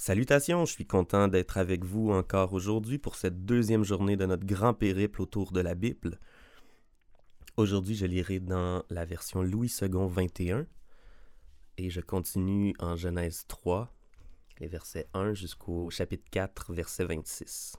[0.00, 4.46] Salutations, je suis content d'être avec vous encore aujourd'hui pour cette deuxième journée de notre
[4.46, 6.20] grand périple autour de la Bible.
[7.56, 10.68] Aujourd'hui, je lirai dans la version Louis II 21
[11.78, 13.92] et je continue en Genèse 3,
[14.60, 17.76] les versets 1 jusqu'au chapitre 4, verset 26.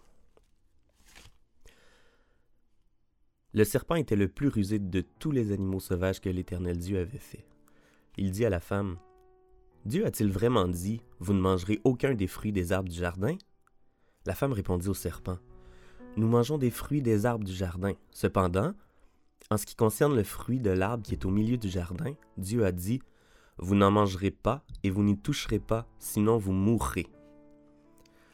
[3.54, 7.18] Le serpent était le plus rusé de tous les animaux sauvages que l'Éternel Dieu avait
[7.18, 7.46] fait.
[8.18, 8.98] Il dit à la femme,
[9.86, 13.38] Dieu a-t-il vraiment dit, Vous ne mangerez aucun des fruits des arbres du jardin
[14.26, 15.38] La femme répondit au serpent,
[16.18, 17.94] Nous mangeons des fruits des arbres du jardin.
[18.12, 18.74] Cependant,
[19.50, 22.66] en ce qui concerne le fruit de l'arbre qui est au milieu du jardin, Dieu
[22.66, 23.02] a dit,
[23.58, 27.08] Vous n'en mangerez pas et vous n'y toucherez pas, sinon vous mourrez.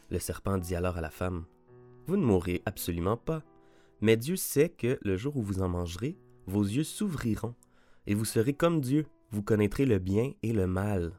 [0.10, 1.46] Le serpent dit alors à la femme,
[2.08, 3.44] Vous ne mourrez absolument pas,
[4.02, 6.18] mais Dieu sait que le jour où vous en mangerez,
[6.48, 7.56] vos yeux s'ouvriront,
[8.08, 11.14] et vous serez comme Dieu, vous connaîtrez le bien et le mal.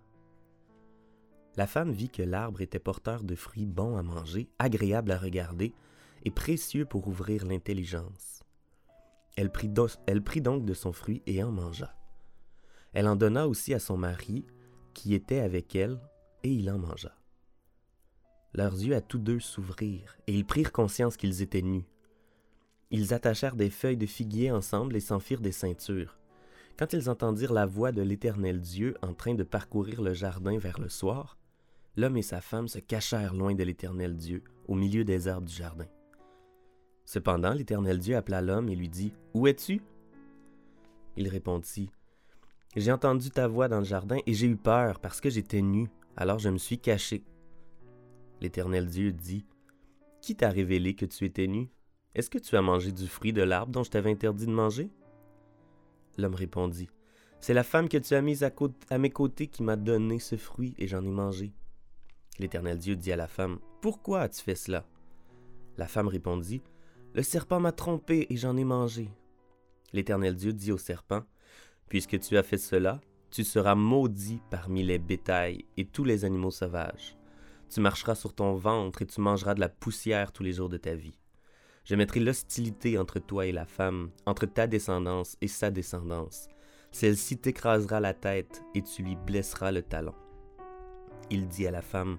[1.56, 5.72] La femme vit que l'arbre était porteur de fruits bons à manger, agréables à regarder
[6.24, 8.42] et précieux pour ouvrir l'intelligence.
[9.36, 11.94] Elle prit, donc de son fruit et en mangea.
[12.92, 14.46] Elle en donna aussi à son mari,
[14.94, 16.00] qui était avec elle,
[16.42, 17.14] et il en mangea.
[18.54, 21.86] Leurs yeux à tous deux s'ouvrirent, et ils prirent conscience qu'ils étaient nus.
[22.90, 26.18] Ils attachèrent des feuilles de figuier ensemble et s'en firent des ceintures.
[26.78, 30.78] Quand ils entendirent la voix de l'Éternel Dieu en train de parcourir le jardin vers
[30.80, 31.36] le soir,
[31.96, 35.54] l'homme et sa femme se cachèrent loin de l'Éternel Dieu, au milieu des arbres du
[35.54, 35.86] jardin.
[37.04, 39.80] Cependant, l'Éternel Dieu appela l'homme et lui dit, Où es-tu
[41.16, 41.90] Il répondit,
[42.74, 45.88] J'ai entendu ta voix dans le jardin et j'ai eu peur parce que j'étais nu,
[46.16, 47.24] alors je me suis caché.
[48.40, 49.46] L'Éternel Dieu dit,
[50.20, 51.70] Qui t'a révélé que tu étais nu?
[52.14, 54.90] Est-ce que tu as mangé du fruit de l'arbre dont je t'avais interdit de manger
[56.18, 56.88] L'homme répondit,
[57.40, 60.74] C'est la femme que tu as mise à, mes côtés qui m'a donné ce fruit
[60.78, 61.52] et j'en ai mangé.
[62.38, 64.84] L'Éternel Dieu dit à la femme, Pourquoi as-tu fait cela?
[65.76, 66.62] La femme répondit,
[67.14, 69.10] Le serpent m'a trompé et j'en ai mangé.
[69.92, 71.22] L'Éternel Dieu dit au serpent,
[71.88, 76.50] Puisque tu as fait cela, tu seras maudit parmi les bétails et tous les animaux
[76.50, 77.16] sauvages.
[77.68, 80.76] Tu marcheras sur ton ventre et tu mangeras de la poussière tous les jours de
[80.76, 81.18] ta vie.
[81.84, 86.48] Je mettrai l'hostilité entre toi et la femme, entre ta descendance et sa descendance.
[86.90, 90.14] Celle-ci t'écrasera la tête et tu lui blesseras le talon.
[91.30, 92.18] Il dit à la femme,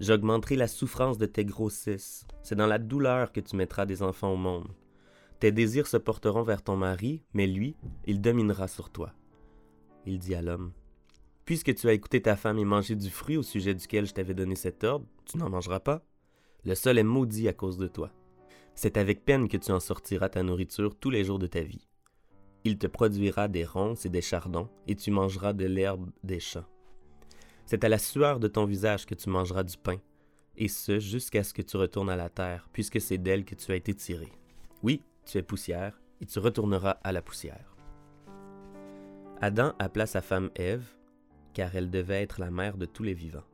[0.00, 2.26] J'augmenterai la souffrance de tes grossesses.
[2.42, 4.68] C'est dans la douleur que tu mettras des enfants au monde.
[5.40, 9.12] Tes désirs se porteront vers ton mari, mais lui, il dominera sur toi.
[10.06, 10.72] Il dit à l'homme,
[11.44, 14.34] Puisque tu as écouté ta femme et mangé du fruit au sujet duquel je t'avais
[14.34, 16.02] donné cet ordre, tu n'en mangeras pas.
[16.64, 18.10] Le sol est maudit à cause de toi.
[18.74, 21.88] C'est avec peine que tu en sortiras ta nourriture tous les jours de ta vie.
[22.64, 26.66] Il te produira des ronces et des chardons, et tu mangeras de l'herbe des champs.
[27.70, 29.98] C'est à la sueur de ton visage que tu mangeras du pain,
[30.56, 33.70] et ce jusqu'à ce que tu retournes à la terre, puisque c'est d'elle que tu
[33.70, 34.26] as été tiré.
[34.82, 37.76] Oui, tu es poussière, et tu retourneras à la poussière.
[39.40, 40.84] Adam appela sa femme Ève,
[41.54, 43.46] car elle devait être la mère de tous les vivants.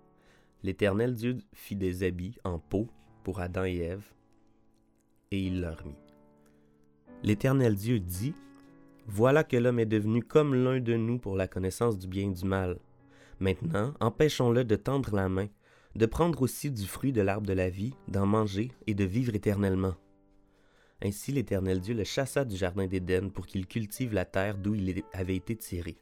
[0.62, 2.88] L'Éternel Dieu fit des habits en peau
[3.22, 4.15] pour Adam et Ève,
[5.31, 6.15] et il leur mit.
[7.22, 8.33] L'Éternel Dieu dit,
[9.06, 12.34] Voilà que l'homme est devenu comme l'un de nous pour la connaissance du bien et
[12.34, 12.78] du mal.
[13.39, 15.49] Maintenant, empêchons-le de tendre la main,
[15.95, 19.35] de prendre aussi du fruit de l'arbre de la vie, d'en manger et de vivre
[19.35, 19.95] éternellement.
[21.03, 25.03] Ainsi l'Éternel Dieu le chassa du jardin d'Éden pour qu'il cultive la terre d'où il
[25.13, 25.99] avait été tiré.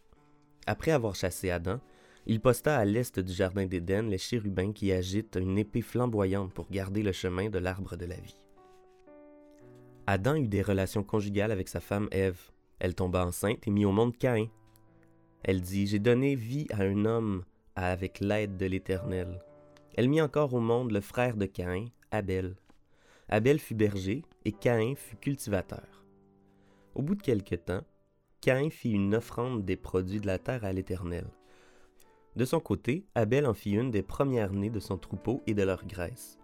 [0.66, 1.80] Après avoir chassé Adam,
[2.26, 6.70] il posta à l'est du jardin d'Éden les chérubins qui agitent une épée flamboyante pour
[6.70, 8.40] garder le chemin de l'arbre de la vie.
[10.06, 12.50] Adam eut des relations conjugales avec sa femme Ève.
[12.78, 14.48] Elle tomba enceinte et mit au monde Caïn,
[15.44, 17.44] elle dit, J'ai donné vie à un homme
[17.76, 19.42] avec l'aide de l'Éternel.
[19.96, 22.56] Elle mit encore au monde le frère de Caïn, Abel.
[23.28, 26.04] Abel fut berger et Caïn fut cultivateur.
[26.94, 27.82] Au bout de quelque temps,
[28.40, 31.26] Caïn fit une offrande des produits de la terre à l'Éternel.
[32.36, 35.86] De son côté, Abel en fit une des premières-nées de son troupeau et de leur
[35.86, 36.38] graisse.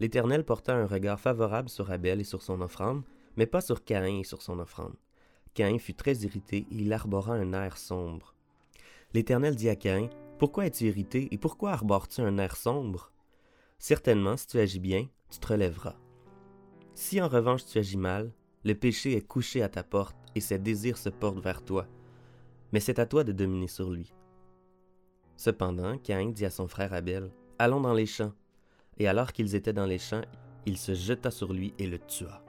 [0.00, 3.02] L'Éternel porta un regard favorable sur Abel et sur son offrande,
[3.36, 4.96] mais pas sur Caïn et sur son offrande.
[5.54, 8.34] Caïn fut très irrité et il arbora un air sombre.
[9.12, 10.08] L'Éternel dit à Caïn,
[10.38, 13.12] Pourquoi es-tu irrité et pourquoi arbores-tu un air sombre?
[13.78, 15.96] Certainement, si tu agis bien, tu te relèveras.
[16.94, 18.32] Si en revanche tu agis mal,
[18.64, 21.86] le péché est couché à ta porte et ses désirs se portent vers toi.
[22.72, 24.12] Mais c'est à toi de dominer sur lui.
[25.36, 28.32] Cependant, Caïn dit à son frère Abel, Allons dans les champs.
[28.98, 30.22] Et alors qu'ils étaient dans les champs,
[30.66, 32.44] il se jeta sur lui et le tua.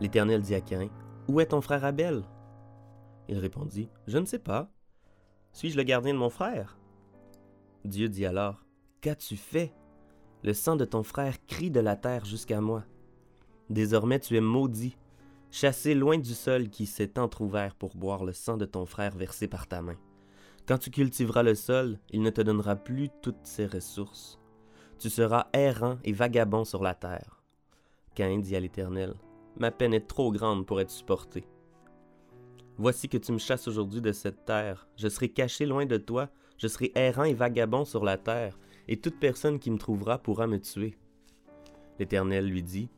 [0.00, 0.90] L'Éternel dit à Caïn,
[1.28, 2.22] Où est ton frère Abel?
[3.28, 4.70] Il répondit, Je ne sais pas.
[5.56, 6.76] Suis-je le gardien de mon frère?
[7.86, 8.66] Dieu dit alors,
[9.00, 9.72] qu'as-tu fait?
[10.42, 12.84] Le sang de ton frère crie de la terre jusqu'à moi.
[13.70, 14.98] Désormais tu es maudit,
[15.50, 19.48] chassé loin du sol qui s'est entr'ouvert pour boire le sang de ton frère versé
[19.48, 19.96] par ta main.
[20.68, 24.38] Quand tu cultiveras le sol, il ne te donnera plus toutes ses ressources.
[24.98, 27.42] Tu seras errant et vagabond sur la terre.
[28.14, 29.14] Caïn dit à l'Éternel,
[29.58, 31.46] Ma peine est trop grande pour être supportée.
[32.78, 34.86] Voici que tu me chasses aujourd'hui de cette terre.
[34.96, 36.28] Je serai caché loin de toi,
[36.58, 40.46] je serai errant et vagabond sur la terre, et toute personne qui me trouvera pourra
[40.46, 40.98] me tuer.
[41.98, 42.90] L'Éternel lui dit,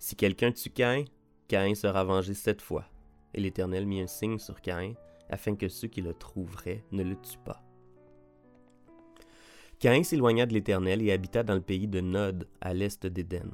[0.00, 1.04] Si quelqu'un tue Caïn,
[1.46, 2.84] Caïn sera vengé sept fois.
[3.32, 4.94] Et l'Éternel mit un signe sur Caïn,
[5.28, 7.62] afin que ceux qui le trouveraient ne le tuent pas.
[9.78, 13.52] Caïn s'éloigna de l'Éternel et habita dans le pays de Nod, à l'est d'Éden.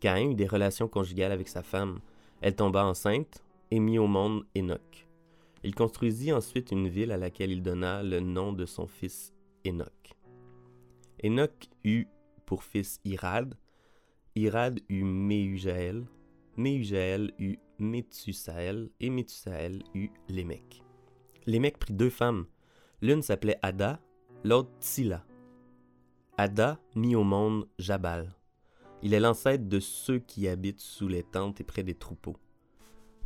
[0.00, 2.00] Caïn eut des relations conjugales avec sa femme.
[2.40, 5.08] Elle tomba enceinte et mit au monde Enoch.
[5.64, 9.32] Il construisit ensuite une ville à laquelle il donna le nom de son fils
[9.66, 10.12] Enoch.
[11.24, 12.06] Enoch eut
[12.44, 13.54] pour fils Irad,
[14.36, 16.04] Irad eut Méhujaël,
[16.58, 20.82] Méhujaël eut Métusaël, et Métusaël eut Lémec.
[21.46, 22.44] Lémec prit deux femmes.
[23.00, 24.02] L'une s'appelait Ada,
[24.44, 25.24] l'autre Tsila.
[26.36, 28.34] Ada mit au monde Jabal.
[29.02, 32.36] Il est l'ancêtre de ceux qui habitent sous les tentes et près des troupeaux.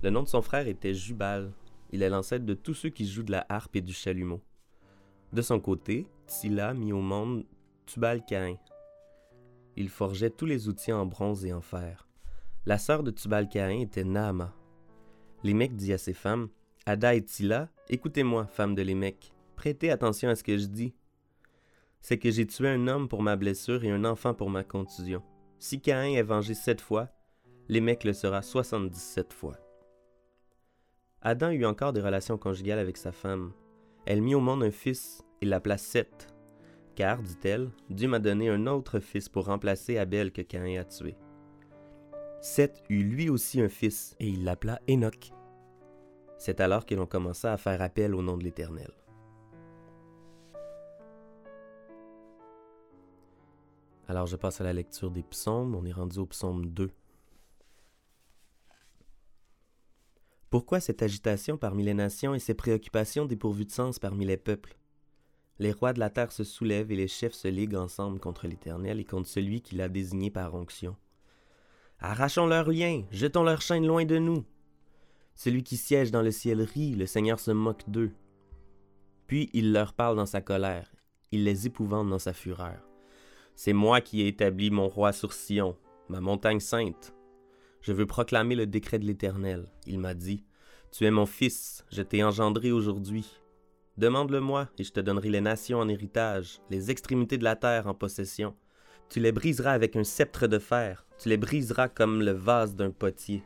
[0.03, 1.53] Le nom de son frère était Jubal.
[1.91, 4.41] Il est l'ancêtre de tous ceux qui jouent de la harpe et du chalumeau.
[5.33, 7.45] De son côté, Tsila mit au monde
[7.87, 8.59] Tubal-Caïn.
[9.77, 12.09] Il forgeait tous les outils en bronze et en fer.
[12.67, 14.53] La sœur de Tubal-Caïn était Naama.
[15.43, 16.49] Lémec dit à ses femmes
[16.85, 20.95] Ada et Tila, écoutez-moi, femme de Lémec, prêtez attention à ce que je dis.
[22.01, 25.23] C'est que j'ai tué un homme pour ma blessure et un enfant pour ma contusion.
[25.59, 27.09] Si Caïn est vengé sept fois,
[27.69, 29.57] Lémec le sera soixante-dix-sept fois.
[31.29, 33.51] Adam eut encore des relations conjugales avec sa femme.
[34.05, 36.29] Elle mit au monde un fils et l'appela Seth,
[36.95, 41.17] car, dit-elle, Dieu m'a donné un autre fils pour remplacer Abel que Caïn a tué.
[42.41, 45.33] Seth eut lui aussi un fils, et il l'appela Enoch.
[46.39, 48.93] C'est alors que l'on commença à faire appel au nom de l'Éternel.
[54.07, 55.75] Alors je passe à la lecture des psaumes.
[55.75, 56.89] On est rendu au psaume 2.
[60.51, 64.77] Pourquoi cette agitation parmi les nations et ces préoccupations dépourvues de sens parmi les peuples?
[65.59, 69.01] Les rois de la terre se soulèvent et les chefs se liguent ensemble contre l'Éternel
[69.01, 70.97] et contre celui qui l'a désigné par onction.
[71.99, 74.45] Arrachons leurs liens, jetons leurs chaînes loin de nous.
[75.35, 78.13] Celui qui siège dans le ciel rit, le Seigneur se moque d'eux.
[79.27, 80.95] Puis il leur parle dans sa colère,
[81.33, 82.87] il les épouvante dans sa fureur.
[83.55, 85.77] C'est moi qui ai établi mon roi sur Sion,
[86.09, 87.16] ma montagne sainte.
[87.81, 89.71] Je veux proclamer le décret de l'Éternel.
[89.87, 90.45] Il m'a dit,
[90.91, 93.41] Tu es mon fils, je t'ai engendré aujourd'hui.
[93.97, 97.95] Demande-le-moi, et je te donnerai les nations en héritage, les extrémités de la terre en
[97.95, 98.55] possession.
[99.09, 102.91] Tu les briseras avec un sceptre de fer, tu les briseras comme le vase d'un
[102.91, 103.43] potier.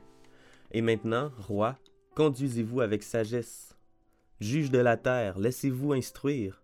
[0.72, 1.78] Et maintenant, roi,
[2.16, 3.76] conduisez-vous avec sagesse.
[4.40, 6.62] Juge de la terre, laissez-vous instruire.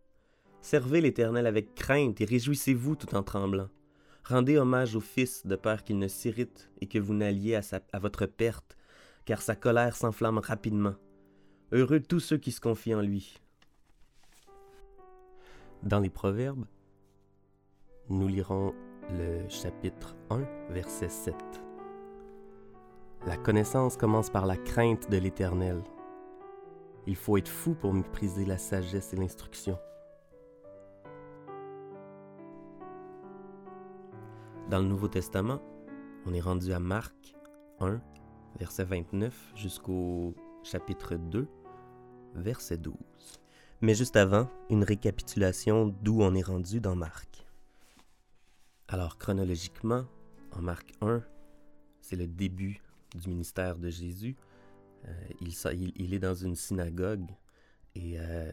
[0.62, 3.68] Servez l'Éternel avec crainte et réjouissez-vous tout en tremblant.
[4.28, 7.60] Rendez hommage au Fils de peur qu'il ne s'irrite et que vous n'alliez à,
[7.92, 8.76] à votre perte,
[9.24, 10.94] car sa colère s'enflamme rapidement.
[11.70, 13.38] Heureux tous ceux qui se confient en lui.
[15.84, 16.66] Dans les Proverbes,
[18.08, 18.74] nous lirons
[19.12, 21.34] le chapitre 1, verset 7.
[23.26, 25.84] La connaissance commence par la crainte de l'Éternel.
[27.06, 29.78] Il faut être fou pour mépriser la sagesse et l'instruction.
[34.70, 35.62] Dans le Nouveau Testament,
[36.26, 37.36] on est rendu à Marc
[37.78, 38.00] 1,
[38.58, 41.46] verset 29 jusqu'au chapitre 2,
[42.34, 42.96] verset 12.
[43.80, 47.46] Mais juste avant, une récapitulation d'où on est rendu dans Marc.
[48.88, 50.04] Alors chronologiquement,
[50.50, 51.22] en Marc 1,
[52.00, 52.82] c'est le début
[53.14, 54.34] du ministère de Jésus.
[55.06, 57.30] Euh, il, il, est dans une synagogue
[57.94, 58.50] et euh,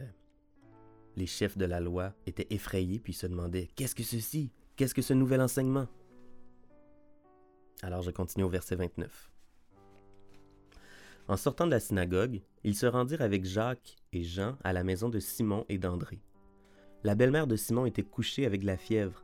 [1.16, 4.52] les chefs de la loi étaient effrayés puis se demandaient Qu'est-ce que ceci?
[4.76, 5.88] Qu'est-ce que ce nouvel enseignement
[7.84, 9.30] alors je continue au verset 29.
[11.28, 15.10] En sortant de la synagogue, ils se rendirent avec Jacques et Jean à la maison
[15.10, 16.20] de Simon et d'André.
[17.02, 19.22] La belle-mère de Simon était couchée avec la fièvre.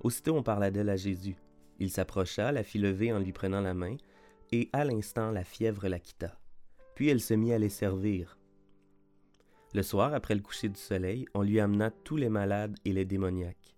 [0.00, 1.36] Aussitôt on parla d'elle à Jésus.
[1.78, 3.96] Il s'approcha, la fit lever en lui prenant la main,
[4.50, 6.38] et à l'instant la fièvre la quitta.
[6.94, 8.38] Puis elle se mit à les servir.
[9.72, 13.06] Le soir, après le coucher du soleil, on lui amena tous les malades et les
[13.06, 13.74] démoniaques.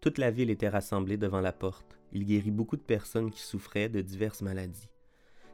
[0.00, 1.97] Toute la ville était rassemblée devant la porte.
[2.12, 4.88] Il guérit beaucoup de personnes qui souffraient de diverses maladies.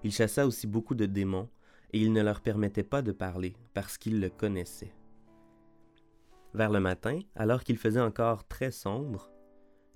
[0.02, 1.48] Il chassa aussi beaucoup de démons,
[1.92, 4.94] et il ne leur permettait pas de parler, parce qu'ils le connaissaient.
[6.52, 9.30] Vers le matin, alors qu'il faisait encore très sombre,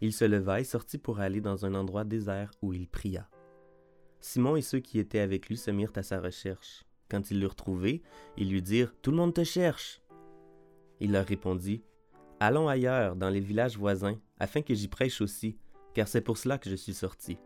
[0.00, 3.28] il se leva et sortit pour aller dans un endroit désert où il pria.
[4.20, 6.84] Simon et ceux qui étaient avec lui se mirent à sa recherche.
[7.08, 8.02] Quand ils l'eurent trouvé,
[8.36, 10.02] ils lui dirent Tout le monde te cherche.
[11.00, 11.82] Il leur répondit
[12.40, 15.58] Allons ailleurs, dans les villages voisins, afin que j'y prêche aussi,
[15.94, 17.38] car c'est pour cela que je suis sorti.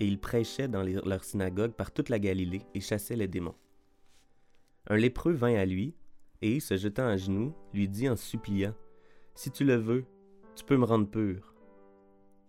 [0.00, 3.54] Et il prêchait dans leur synagogue par toute la Galilée et chassait les démons.
[4.88, 5.94] Un lépreux vint à lui,
[6.42, 8.74] et, se jetant à genoux, lui dit en suppliant
[9.34, 10.04] Si tu le veux,
[10.54, 11.54] tu peux me rendre pur.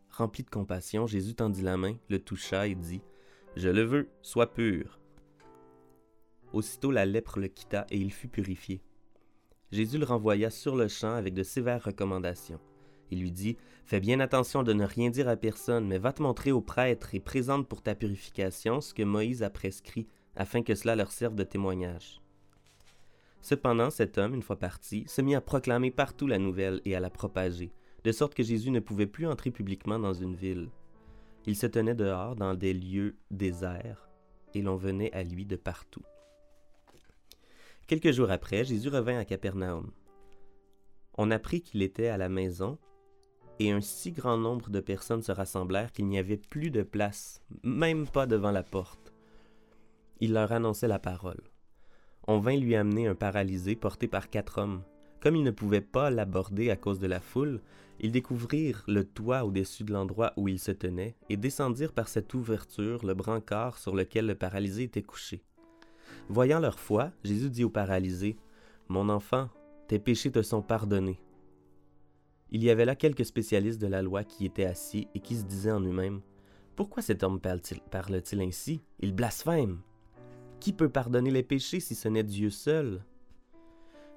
[0.09, 3.01] Rempli de compassion, Jésus tendit la main, le toucha et dit
[3.55, 4.99] Je le veux, sois pur.
[6.53, 8.81] Aussitôt la lèpre le quitta et il fut purifié.
[9.71, 12.59] Jésus le renvoya sur le champ avec de sévères recommandations.
[13.11, 16.21] Il lui dit Fais bien attention de ne rien dire à personne, mais va te
[16.21, 20.75] montrer au prêtre et présente pour ta purification ce que Moïse a prescrit, afin que
[20.75, 22.21] cela leur serve de témoignage.
[23.41, 26.99] Cependant, cet homme, une fois parti, se mit à proclamer partout la nouvelle et à
[26.99, 27.71] la propager,
[28.03, 30.69] de sorte que Jésus ne pouvait plus entrer publiquement dans une ville.
[31.45, 34.09] Il se tenait dehors dans des lieux déserts,
[34.53, 36.03] et l'on venait à lui de partout.
[37.87, 39.91] Quelques jours après, Jésus revint à Capernaum.
[41.17, 42.77] On apprit qu'il était à la maison,
[43.59, 47.41] et un si grand nombre de personnes se rassemblèrent qu'il n'y avait plus de place,
[47.63, 49.13] même pas devant la porte.
[50.19, 51.41] Il leur annonçait la parole
[52.27, 54.83] on vint lui amener un paralysé porté par quatre hommes.
[55.21, 57.61] Comme ils ne pouvaient pas l'aborder à cause de la foule,
[57.99, 62.33] ils découvrirent le toit au-dessus de l'endroit où il se tenait et descendirent par cette
[62.33, 65.41] ouverture le brancard sur lequel le paralysé était couché.
[66.29, 68.37] Voyant leur foi, Jésus dit au paralysé
[68.89, 69.49] Mon enfant,
[69.87, 71.19] tes péchés te sont pardonnés.
[72.51, 75.43] Il y avait là quelques spécialistes de la loi qui étaient assis et qui se
[75.43, 76.21] disaient en eux-mêmes
[76.75, 78.81] Pourquoi cet homme parle-t-il ainsi?
[78.99, 79.81] Il blasphème.
[80.59, 83.03] Qui peut pardonner les péchés si ce n'est Dieu seul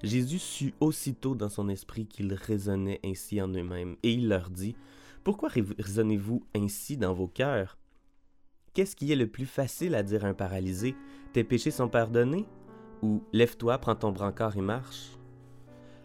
[0.02, 4.74] Jésus sut aussitôt dans son esprit qu'ils raisonnaient ainsi en eux-mêmes, et il leur dit,
[5.24, 7.76] Pourquoi raisonnez-vous ainsi dans vos cœurs?
[8.72, 10.94] Qu'est-ce qui est le plus facile à dire à un paralysé?
[11.34, 12.46] Tes péchés sont pardonnés?
[13.02, 15.19] Ou Lève-toi, prends ton brancard et marche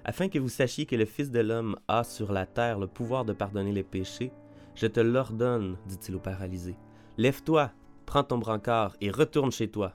[0.08, 3.26] Afin que vous sachiez que le Fils de l'homme a sur la terre le pouvoir
[3.26, 4.32] de pardonner les péchés,
[4.76, 6.78] je te l'ordonne, dit-il au paralysé.
[7.18, 7.72] Lève-toi,
[8.06, 9.94] prends ton brancard et retourne chez toi.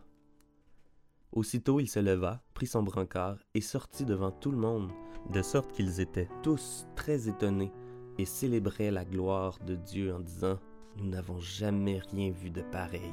[1.31, 4.91] Aussitôt il se leva, prit son brancard et sortit devant tout le monde,
[5.33, 7.71] de sorte qu'ils étaient tous très étonnés
[8.19, 10.59] et célébraient la gloire de Dieu en disant
[10.97, 13.13] Nous n'avons jamais rien vu de pareil.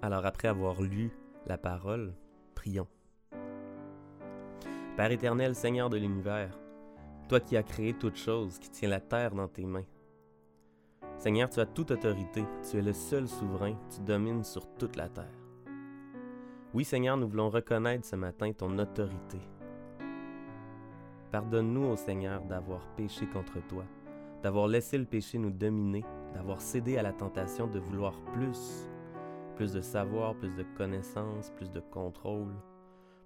[0.00, 1.10] Alors après avoir lu
[1.46, 2.14] la parole,
[2.54, 2.86] prions.
[4.96, 6.56] Père éternel, Seigneur de l'univers,
[7.28, 9.86] toi qui as créé toute chose, qui tiens la terre dans tes mains.
[11.16, 15.08] Seigneur, tu as toute autorité, tu es le seul souverain, tu domines sur toute la
[15.08, 15.24] terre.
[16.74, 19.40] Oui, Seigneur, nous voulons reconnaître ce matin ton autorité.
[21.32, 23.84] Pardonne-nous, ô Seigneur, d'avoir péché contre toi,
[24.44, 28.88] d'avoir laissé le péché nous dominer, d'avoir cédé à la tentation de vouloir plus,
[29.58, 32.54] plus de savoir, plus de connaissances, plus de contrôle,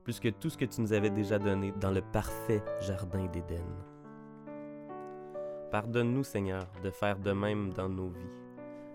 [0.03, 3.67] plus que tout ce que tu nous avais déjà donné dans le parfait jardin d'Éden.
[5.71, 8.39] Pardonne-nous, Seigneur, de faire de même dans nos vies,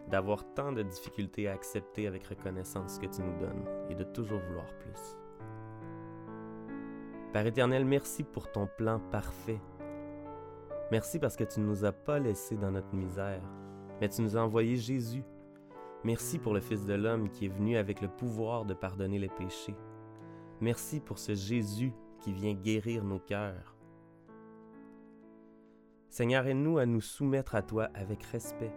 [0.09, 4.03] d'avoir tant de difficultés à accepter avec reconnaissance ce que tu nous donnes et de
[4.03, 5.15] toujours vouloir plus.
[7.33, 9.61] Père éternel, merci pour ton plan parfait.
[10.91, 13.43] Merci parce que tu ne nous as pas laissés dans notre misère,
[14.01, 15.23] mais tu nous as envoyé Jésus.
[16.03, 19.29] Merci pour le Fils de l'homme qui est venu avec le pouvoir de pardonner les
[19.29, 19.75] péchés.
[20.61, 23.75] Merci pour ce Jésus qui vient guérir nos cœurs.
[26.09, 28.73] Seigneur, aide-nous à nous soumettre à toi avec respect.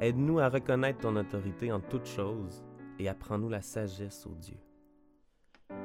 [0.00, 2.64] Aide-nous à reconnaître ton autorité en toutes choses
[2.98, 4.56] et apprends-nous la sagesse, ô Dieu.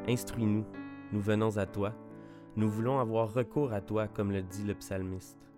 [0.07, 0.65] Instruis-nous,
[1.11, 1.93] nous venons à toi,
[2.55, 5.51] nous voulons avoir recours à toi comme le dit le psalmiste.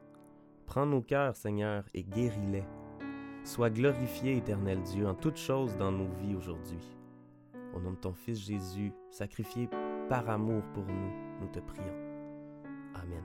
[0.65, 2.63] Prends nos cœurs, Seigneur, et guéris-les.
[3.48, 6.82] Sois glorifié, éternel Dieu, en toutes choses dans nos vies aujourd'hui.
[7.74, 9.70] Au nom de ton Fils Jésus, sacrifié
[10.10, 11.96] par amour pour nous, nous te prions.
[12.94, 13.24] Amen.